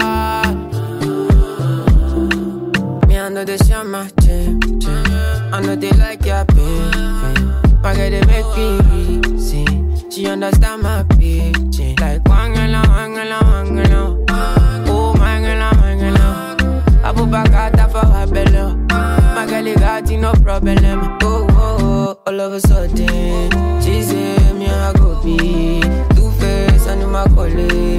Me, 3.09 3.19
I 3.19 3.29
know 3.29 3.45
they 3.45 3.57
share 3.57 3.83
my 3.83 4.09
gym, 4.21 4.61
gym. 4.79 5.05
I 5.53 5.61
know 5.61 5.75
they 5.75 5.91
like 5.93 6.25
your 6.25 6.45
pain. 6.45 6.91
My 7.83 7.93
girl, 7.97 8.11
they 8.11 8.25
make 8.27 8.47
me 8.57 8.79
reason. 9.33 10.11
She 10.11 10.27
understand 10.29 10.83
my 10.83 11.03
pitching. 11.19 11.97
Like, 11.97 12.23
wangala, 12.23 12.85
wangala, 12.85 13.41
wangala. 13.41 14.25
Oh, 14.87 15.11
uh, 15.11 15.15
mangala, 15.19 15.73
mangala. 15.73 16.57
Abubakata 17.03 17.91
for 17.91 18.07
her. 18.07 18.27
My 19.35 19.47
girl, 19.47 19.67
you 19.67 19.75
got 19.75 20.09
no 20.11 20.33
problem. 20.45 20.79
Oh, 20.85 20.87
uh, 20.87 21.19
oh, 21.23 21.47
uh, 21.49 21.83
oh, 21.83 22.23
all 22.25 22.41
of 22.41 22.53
a 22.53 22.61
sudden, 22.61 23.51
she 23.83 24.03
say 24.03 24.53
me 24.53 24.69
I 24.69 24.93
go 24.93 25.21
be 25.25 25.70
and 27.61 27.90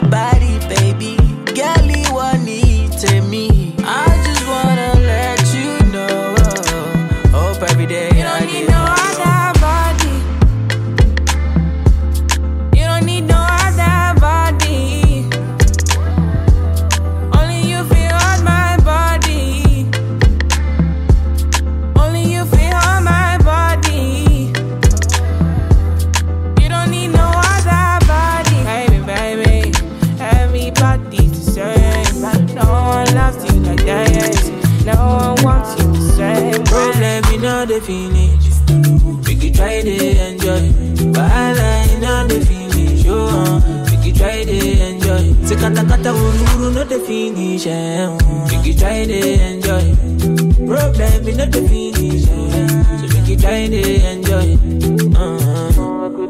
Bye. 0.00 0.10
body. 0.10 0.33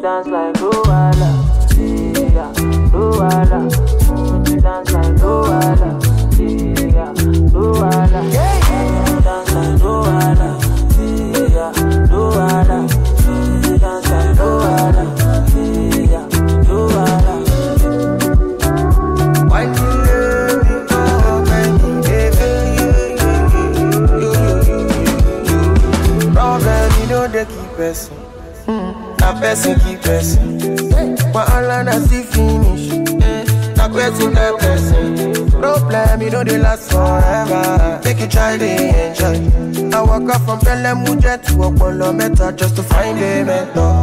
dance 0.04 0.26
like 0.26 0.60
ooh. 0.60 0.83
maintenant 43.44 43.93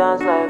dance 0.00 0.22
like 0.22 0.49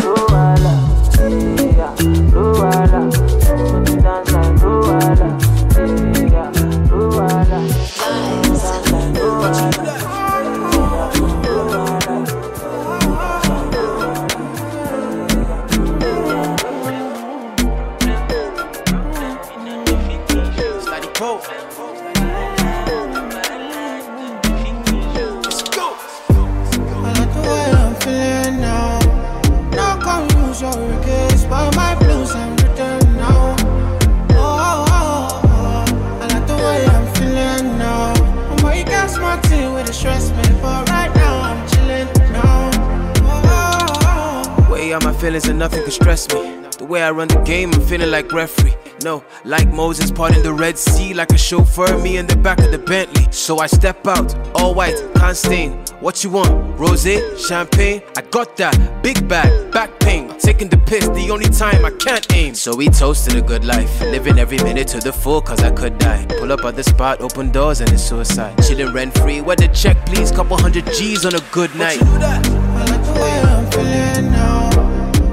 like 48.22 48.33
referee. 48.33 48.74
No, 49.02 49.24
like 49.44 49.68
Moses 49.68 50.11
parting 50.11 50.42
the 50.42 50.52
Red 50.52 50.76
Sea, 50.76 51.14
like 51.14 51.30
a 51.30 51.38
chauffeur, 51.38 51.96
me 51.98 52.18
in 52.18 52.26
the 52.26 52.37
back 52.37 52.59
of 52.59 52.70
the 52.70 52.78
Bentley. 52.78 53.26
So 53.30 53.59
I 53.59 53.66
step 53.66 54.06
out, 54.06 54.28
all 54.54 54.74
white, 54.74 54.98
can't 55.14 55.37
stain. 55.37 55.72
What 56.00 56.22
you 56.22 56.30
want? 56.30 56.78
Rose, 56.78 57.06
champagne? 57.48 58.02
I 58.18 58.22
got 58.22 58.56
that. 58.59 59.02
Big 59.02 59.26
bag, 59.26 59.72
back 59.72 59.98
pain. 60.00 60.28
Taking 60.38 60.68
the 60.68 60.76
piss, 60.76 61.09
the 61.09 61.30
only 61.30 61.48
time 61.48 61.85
I 61.85 61.90
can't 61.92 62.26
aim. 62.35 62.54
So 62.54 62.76
we 62.76 62.88
toasted 62.88 63.37
a 63.37 63.42
good 63.42 63.64
life, 63.64 64.00
living 64.02 64.38
every 64.38 64.59
minute 64.59 64.88
to 64.88 65.00
the 65.00 65.12
full, 65.12 65.40
cause 65.40 65.62
I 65.62 65.70
could 65.70 65.96
die. 65.98 66.26
Pull 66.38 66.52
up 66.52 66.64
at 66.64 66.76
the 66.76 66.85
spot, 66.85 67.22
open 67.22 67.50
doors, 67.50 67.80
and 67.80 67.90
it's 67.90 68.02
suicide. 68.02 68.54
Chilling 68.66 68.92
rent 68.92 69.16
free, 69.18 69.40
where 69.40 69.56
the 69.56 69.68
check, 69.68 69.96
please? 70.04 70.30
Couple 70.30 70.59
hundred 70.59 70.85
G's 70.92 71.24
on 71.24 71.35
a 71.35 71.40
good 71.52 71.74
night. 71.74 71.94
You 71.94 72.04
do 72.04 72.18
that? 72.18 72.46
I 72.46 72.85
like 72.85 73.04
the 73.06 73.12
way 73.20 73.40
I'm 73.40 73.70
feeling 73.70 74.33
now. 74.33 74.70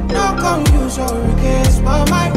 No 0.08 0.42
come 0.42 0.64
regrets, 0.64 1.80
but 1.80 2.10
my 2.10 2.37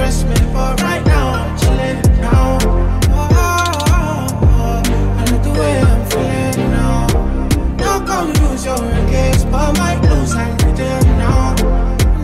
stress 0.00 0.24
me, 0.24 0.34
for 0.52 0.72
right 0.82 1.04
now 1.04 1.28
I'm 1.28 1.58
chilling 1.58 2.00
now. 2.22 2.58
Oh, 2.62 3.28
oh, 3.32 4.40
oh, 4.42 4.82
I 5.18 5.30
like 5.30 5.42
the 5.42 5.50
way 5.50 5.78
I'm 5.78 6.02
feeling 6.08 6.70
now. 6.70 7.06
Not 7.76 8.06
gonna 8.06 8.32
lose 8.40 8.64
your 8.64 8.76
against, 8.76 9.50
but 9.50 9.76
my 9.76 10.00
blues 10.00 10.32
I 10.32 10.48
like 10.48 10.76
them 10.76 11.04
now. 11.18 11.54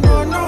No, 0.05 0.25
no, 0.25 0.45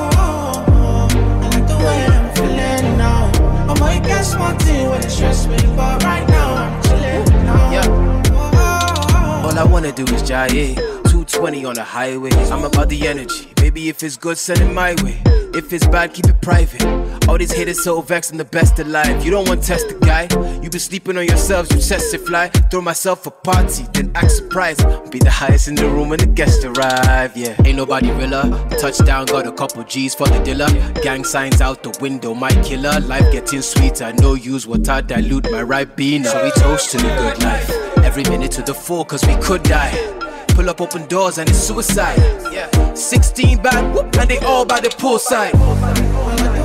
I 1.43 1.51
like 1.53 1.67
the 1.69 1.77
way 1.77 2.07
I'm 2.07 2.35
feeling 2.35 2.97
now. 2.97 3.31
I 3.69 3.79
might 3.79 4.03
catch 4.05 4.35
one 4.39 4.59
thing 4.61 4.89
when 4.89 5.01
it 5.01 5.11
stress 5.11 5.47
me, 5.47 5.59
for 5.59 5.93
right 6.09 6.27
now 6.29 6.55
I'm 6.55 6.83
chilling 6.85 7.45
now. 7.45 7.73
Yeah. 7.75 9.45
All 9.45 9.59
I 9.59 9.65
wanna 9.65 9.93
do 9.93 10.05
is 10.15 10.23
jive. 10.23 10.77
220 10.77 11.65
on 11.67 11.75
the 11.75 11.85
highway. 11.85 12.31
I'm 12.51 12.65
about 12.65 12.89
the 12.89 13.07
energy. 13.07 13.53
Maybe 13.61 13.91
if 13.91 14.03
it's 14.03 14.17
good, 14.17 14.39
send 14.39 14.61
it 14.61 14.73
my 14.73 14.95
way. 15.03 15.38
If 15.55 15.73
it's 15.73 15.87
bad, 15.87 16.13
keep 16.15 16.27
it 16.27 16.41
private. 16.41 16.83
All 17.29 17.39
these 17.39 17.53
haters 17.53 17.83
so 17.83 18.01
vexed, 18.01 18.33
I'm 18.33 18.39
the 18.39 18.45
best 18.45 18.79
alive. 18.79 19.25
You 19.25 19.31
don't 19.31 19.49
want 19.49 19.63
to 19.63 19.67
test 19.69 19.89
the 19.89 19.95
guy. 19.95 20.29
You 20.63 20.71
been 20.71 20.81
sleeping 20.81 21.17
on 21.17 21.27
yourselves, 21.27 21.71
you 21.71 21.81
test 21.81 22.15
it 22.15 22.21
fly. 22.21 22.49
Throw 22.71 22.81
myself 22.81 23.27
a 23.27 23.31
party, 23.31 23.85
then 23.93 24.13
act 24.15 24.31
surprised. 24.31 24.81
Be 25.11 25.19
the 25.19 25.31
highest 25.31 25.69
in 25.69 25.75
the 25.75 25.89
room 25.89 26.11
when 26.11 26.21
the 26.21 26.27
guests 26.27 26.65
arrive. 26.65 27.37
Yeah, 27.37 27.55
ain't 27.65 27.77
nobody 27.77 28.11
realer. 28.13 28.45
Touchdown, 28.79 29.27
got 29.27 29.47
a 29.47 29.53
couple 29.53 29.83
G's 29.85 30.15
for 30.15 30.27
the 30.27 30.39
dealer. 30.41 30.69
Gang 31.03 31.25
signs 31.25 31.61
out 31.61 31.83
the 31.83 31.97
window, 32.01 32.35
my 32.35 32.51
killer. 32.63 33.01
Life 33.01 33.31
getting 33.33 33.63
sweeter. 33.63 34.13
No 34.15 34.35
use 34.35 34.67
what 34.67 34.89
I 34.89 35.01
dilute 35.01 35.51
my 35.51 35.63
right 35.63 35.97
bean. 35.97 36.25
So 36.25 36.43
we 36.43 36.51
toast 36.53 36.91
to 36.93 36.97
the 36.99 37.09
good 37.09 37.43
life. 37.43 37.71
Every 37.99 38.25
minute 38.25 38.53
to 38.53 38.63
the 38.63 38.75
full, 38.75 39.05
cause 39.05 39.25
we 39.27 39.35
could 39.37 39.63
die. 39.63 40.18
Pull 40.59 40.71
up 40.71 40.81
open 40.81 41.07
doors 41.07 41.39
and 41.39 41.49
it's 41.49 41.57
suicide. 41.57 42.19
Yeah. 42.53 42.69
16 42.93 43.63
bad, 43.63 43.95
whoop, 43.95 44.17
and 44.17 44.29
they 44.29 44.39
all 44.39 44.65
by 44.65 44.81
the 44.81 44.89
poolside. 44.89 45.53
the 45.53 45.59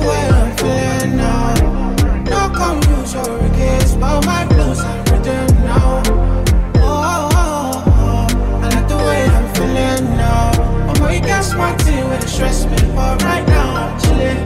way 0.04 0.28
I'm 0.34 0.56
feeling 0.56 1.16
now. 1.16 1.54
But 2.24 2.52
my 4.26 4.44
blues 4.46 4.80
written 5.12 5.46
now. 5.62 6.02
Oh. 6.82 7.28
I 8.62 8.64
like 8.74 8.88
the 8.88 8.96
way 8.96 9.26
I'm 9.26 9.46
feeling 9.54 10.16
now. 10.16 10.50
To 10.94 11.20
get 11.20 11.42
smart 11.42 11.76
with 11.84 12.20
the 12.20 12.26
stress 12.26 12.64
me, 12.64 12.76
right 12.96 13.46
now 13.46 13.76
I'm 13.76 13.96
chilling 14.00 14.43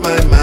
my 0.00 0.24
mind. 0.24 0.39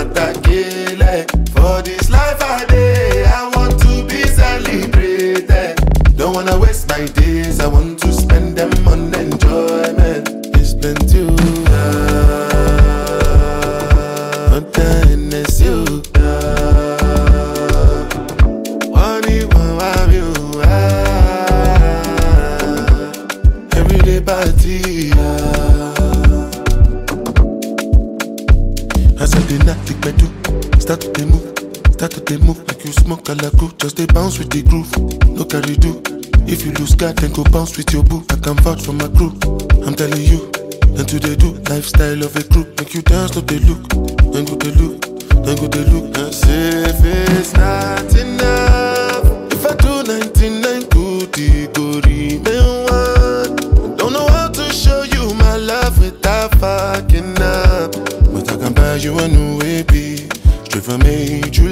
Then 45.48 45.56
go 45.58 45.68
they 45.68 45.86
look. 45.86 46.18
And 46.18 46.34
say 46.34 46.84
it's 46.84 47.54
not 47.54 48.14
enough, 48.16 49.24
if 49.54 49.66
I 49.66 49.76
do 49.76 50.04
99 50.04 50.90
good, 50.90 51.74
go 51.74 52.02
remain 52.02 52.84
one. 52.84 53.96
Don't 53.96 54.14
know 54.14 54.28
how 54.28 54.50
to 54.50 54.64
show 54.74 55.04
you 55.04 55.34
my 55.36 55.56
love 55.56 56.00
without 56.00 56.54
fucking 56.56 57.42
up. 57.42 57.92
But 58.34 58.52
I 58.52 58.58
can 58.58 58.74
buy 58.74 58.96
you 58.96 59.18
a 59.18 59.28
new 59.28 59.60
baby, 59.60 60.28
straight 60.66 60.84
from 60.84 61.00
major 61.00 61.70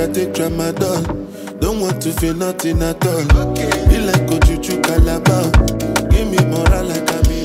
I 0.00 0.06
take 0.06 0.32
tramadol. 0.32 1.60
Don't 1.60 1.78
want 1.80 2.00
to 2.00 2.10
feel 2.12 2.32
nothing 2.32 2.82
at 2.82 3.06
all. 3.06 3.22
Be 3.88 3.98
like 4.00 4.24
Ojuju 4.32 4.82
Calabar. 4.82 5.50
Give 6.08 6.26
me 6.30 6.38
moral 6.46 6.84
like 6.86 7.10
I 7.10 7.20
be 7.28 7.44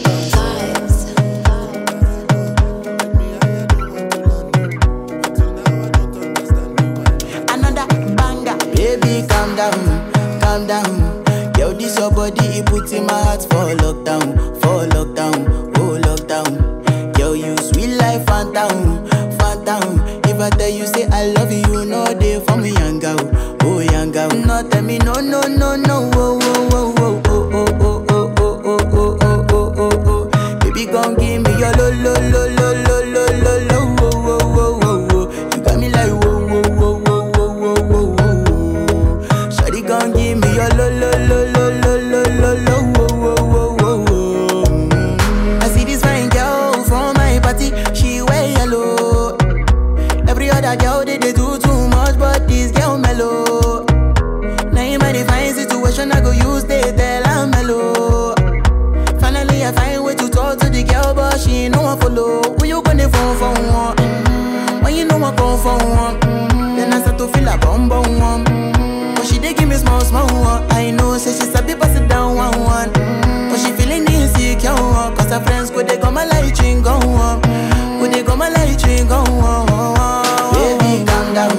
Another 7.52 7.88
banger. 8.16 8.58
Baby, 8.74 9.28
calm 9.28 9.56
down, 9.58 10.40
calm 10.40 10.66
down. 10.66 11.24
Yo, 11.60 11.74
this 11.74 12.00
your 12.00 12.10
body, 12.12 12.46
it 12.46 12.66
puts 12.68 12.94
in 12.94 13.06
my 13.06 13.22
heart 13.22 13.42
for 13.42 13.76
lockdown, 13.84 14.34
for 14.62 14.88
lockdown, 14.96 15.74
oh 15.78 16.00
lockdown. 16.08 17.20
Yo, 17.20 17.34
you 17.34 17.58
sweet 17.58 17.98
life, 17.98 18.26
phantom, 18.26 19.06
phantom. 19.40 20.00
If 20.24 20.40
I 20.40 20.50
tell 20.52 20.70
you, 20.70 20.86
say 20.88 21.06
I 21.12 21.28
love 21.28 21.52
you, 21.52 21.75
they 22.14 22.40
for 22.46 22.58
me, 22.58 22.72
young 22.72 23.00
girl, 23.00 23.18
oh 23.64 23.80
young 23.80 24.12
girl. 24.12 24.30
No, 24.30 24.68
tell 24.70 24.82
me, 24.84 24.98
no, 25.00 25.14
no, 25.14 25.42
no, 25.42 25.76
no, 25.76 26.10
for 65.66 65.78
one, 65.98 66.20
mm-hmm. 66.22 66.76
then 66.78 66.94
I 66.94 67.02
start 67.02 67.18
to 67.18 67.28
feel 67.28 67.48
a 67.48 67.58
bum 67.58 67.90
bum 67.90 68.20
one. 68.20 68.46
Mm-hmm. 68.46 69.16
But 69.16 69.26
she 69.26 69.40
dey 69.40 69.54
give 69.56 69.68
me 69.68 69.76
small 69.78 70.00
small 70.02 70.28
one. 70.28 70.62
I 70.72 70.92
know, 70.92 71.18
say 71.18 71.32
she 71.34 71.50
sabi 71.52 71.74
pass 71.74 71.98
it 71.98 72.08
down 72.08 72.36
one 72.36 72.60
one. 72.62 72.90
Mm-hmm. 72.94 73.50
But 73.50 73.58
she 73.58 73.72
feeling 73.74 74.06
insecure, 74.06 74.74
one. 74.74 75.16
cause 75.16 75.32
her 75.32 75.40
friends 75.42 75.72
go 75.72 75.82
they 75.82 75.98
come 75.98 76.14
my 76.14 76.26
light 76.26 76.60
ring 76.60 76.84
go 76.84 76.92
on, 76.94 77.42
go 77.42 78.06
they 78.08 78.22
come 78.24 78.38
my 78.40 78.50
light 78.50 78.78
ring 78.86 79.08
go 79.08 79.18
on. 79.26 79.66
Baby, 80.54 81.04
calm 81.10 81.34
down, 81.34 81.58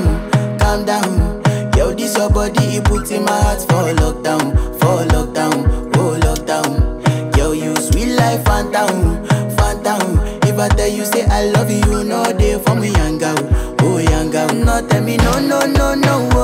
calm 0.60 0.84
down. 0.84 1.42
Yo, 1.76 1.92
this 1.92 2.16
your 2.16 2.30
body, 2.30 2.62
it 2.78 2.84
puts 2.84 3.10
in 3.10 3.24
my 3.24 3.40
heart 3.42 3.60
for 3.62 3.90
lockdown, 4.00 4.54
for 4.78 5.02
lockdown, 5.14 5.66
oh 5.96 6.14
lockdown. 6.22 7.36
Yo, 7.36 7.50
you 7.52 7.74
sweet 7.76 8.14
life, 8.14 8.44
phantom, 8.44 9.26
phantom. 9.56 10.18
If 10.46 10.58
I 10.60 10.68
tell 10.68 10.88
you, 10.88 11.04
say 11.04 11.24
I 11.26 11.46
love 11.50 11.70
you, 11.70 12.04
know 12.04 12.22
they 12.32 12.56
for 12.62 12.76
me, 12.76 12.90
young 12.92 13.15
tell 14.82 15.02
me, 15.02 15.16
no, 15.16 15.38
no, 15.40 15.60
no, 15.60 15.94
no, 15.94 16.35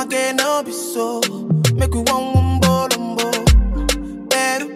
I'ma 0.00 0.08
get 0.08 0.36
no 0.36 0.62
be 0.62 0.72
so. 0.72 1.20
Make 1.74 1.92
we 1.92 2.00
one 2.00 2.32
wumbo 2.32 2.88
lumbo. 2.88 4.30
Better, 4.30 4.66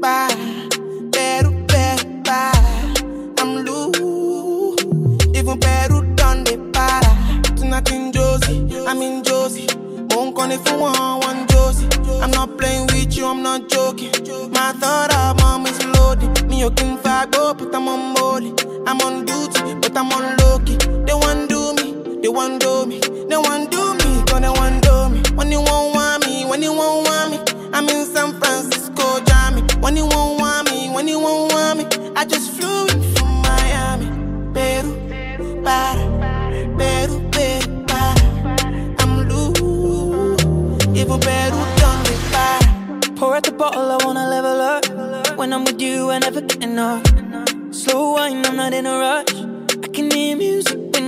bye. 0.00 0.34
Better, 1.12 1.50
better, 1.68 2.08
bye. 2.24 2.94
I'm 3.38 3.64
loose. 3.64 4.82
Even 5.38 5.60
Peru 5.60 6.02
done 6.16 6.42
the 6.42 6.58
para. 6.72 7.54
Tonight 7.54 7.92
in 7.92 8.10
Josie, 8.10 8.66
I'm 8.84 9.00
in 9.00 9.22
Josie. 9.22 9.68
Won't 10.10 10.34
call 10.34 10.50
if 10.50 10.68
you 10.68 10.78
want 10.80 11.22
one 11.24 11.46
Josie. 11.46 11.86
I'm 12.20 12.32
not 12.32 12.58
playing 12.58 12.86
with 12.88 13.16
you, 13.16 13.26
I'm 13.26 13.44
not 13.44 13.68
joking. 13.68 14.10
My 14.50 14.72
thought 14.72 15.14
of 15.14 15.38
mom 15.38 15.66
is 15.66 15.86
loaded. 15.86 16.48
Me, 16.48 16.58
you 16.58 16.72
can 16.72 16.96
go, 17.30 17.54
but 17.54 17.72
I'm 17.72 17.86
on 17.86 18.12
molly. 18.12 18.52
I'm 18.88 19.00
on 19.02 19.24
duty, 19.24 19.74
but 19.80 19.96
I'm 19.96 20.10
on 20.10 20.36
low 20.38 20.58
key. 20.66 20.78
They 21.06 21.14
want 21.14 21.48
do 21.48 21.74
me, 21.74 22.20
they 22.22 22.28
want 22.28 22.60
do 22.60 22.86
me, 22.86 22.98
they 22.98 23.36
want 23.36 23.70
do 23.70 23.94
me, 23.94 23.97
cause 24.40 24.54
they 24.54 24.60
want 24.60 24.82
do 24.82 25.08
me. 25.08 25.36
When 25.36 25.50
you 25.50 25.60
won't 25.60 25.94
want 25.94 26.26
me, 26.26 26.44
when 26.44 26.62
you 26.62 26.72
won't 26.72 27.06
want 27.06 27.30
me, 27.30 27.38
I'm 27.72 27.88
in 27.88 28.06
San 28.06 28.38
Francisco, 28.38 29.20
Jammy. 29.24 29.62
When 29.80 29.96
you 29.96 30.06
won't 30.06 30.40
want 30.40 30.70
me, 30.70 30.90
when 30.90 31.08
you 31.08 31.18
won't 31.18 31.52
want 31.52 31.78
me, 31.78 32.12
I 32.16 32.24
just 32.24 32.50
flew 32.52 32.86
in 32.86 33.02
from 33.14 33.42
Miami. 33.42 34.06
Peru, 34.54 35.62
para, 35.62 36.04
Peru, 36.78 37.30
Peru, 37.30 37.84
para. 37.86 38.94
I'm 39.00 39.28
loose, 39.28 40.86
even 40.96 41.20
Peru 41.20 41.58
done 41.80 42.02
me 42.06 42.14
para. 42.32 43.12
Pour 43.16 43.34
out 43.34 43.42
the 43.44 43.52
bottle, 43.52 43.90
I 43.90 43.98
wanna 44.04 44.28
level 44.28 44.60
up. 44.60 45.36
When 45.36 45.52
I'm 45.52 45.64
with 45.64 45.80
you, 45.80 46.10
I 46.10 46.18
never 46.18 46.40
get 46.40 46.62
enough. 46.62 47.04
Slow 47.70 48.12
wine, 48.14 48.44
I'm 48.46 48.56
not 48.56 48.72
in 48.72 48.86
a 48.86 48.98
rush. 48.98 49.34
I 49.84 49.88
can 49.88 50.10
hear 50.10 50.36
music 50.36 50.87